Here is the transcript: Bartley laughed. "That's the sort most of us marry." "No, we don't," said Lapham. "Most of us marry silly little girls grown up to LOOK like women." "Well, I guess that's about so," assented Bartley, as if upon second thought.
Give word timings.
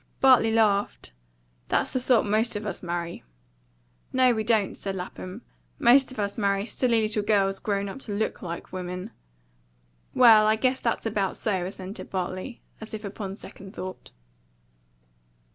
Bartley 0.19 0.49
laughed. 0.51 1.11
"That's 1.67 1.91
the 1.93 1.99
sort 1.99 2.25
most 2.25 2.55
of 2.55 2.65
us 2.65 2.81
marry." 2.81 3.23
"No, 4.11 4.33
we 4.33 4.43
don't," 4.43 4.73
said 4.75 4.95
Lapham. 4.95 5.43
"Most 5.77 6.11
of 6.11 6.19
us 6.19 6.39
marry 6.39 6.65
silly 6.65 7.03
little 7.03 7.21
girls 7.21 7.59
grown 7.59 7.87
up 7.87 7.99
to 7.99 8.11
LOOK 8.11 8.41
like 8.41 8.73
women." 8.73 9.11
"Well, 10.15 10.47
I 10.47 10.55
guess 10.55 10.79
that's 10.79 11.05
about 11.05 11.37
so," 11.37 11.67
assented 11.67 12.09
Bartley, 12.09 12.61
as 12.81 12.95
if 12.95 13.05
upon 13.05 13.35
second 13.35 13.75
thought. 13.75 14.09